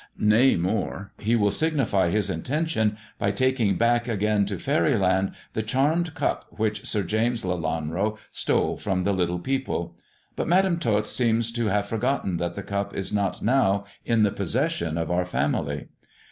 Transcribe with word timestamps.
Nay, 0.17 0.55
more, 0.55 1.11
he 1.19 1.35
will 1.35 1.51
signify 1.51 2.09
his 2.09 2.27
intention 2.31 2.97
by 3.19 3.29
taking 3.29 3.75
back 3.77 4.07
again 4.07 4.45
to 4.47 4.55
faeryland 4.57 5.33
the 5.53 5.61
charmed 5.61 6.15
cup 6.15 6.45
which 6.49 6.87
Sir 6.87 7.03
James 7.03 7.43
Lelanro 7.45 8.17
stole 8.31 8.77
from 8.77 9.03
the 9.03 9.13
little 9.13 9.37
people. 9.37 9.95
But 10.35 10.47
Madam 10.47 10.79
Tot 10.79 11.05
seems 11.05 11.51
to 11.51 11.67
have 11.67 11.85
forgotten 11.85 12.37
that 12.37 12.55
the 12.55 12.63
cup 12.63 12.95
is 12.95 13.13
not 13.13 13.43
now 13.43 13.85
in 14.03 14.23
the 14.23 14.31
possession 14.31 14.97
of 14.97 15.11
our 15.11 15.23
family. 15.23 15.89